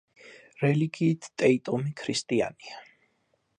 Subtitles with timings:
[0.61, 2.83] რელიგიით ტეიტუმი ქრისტიანია.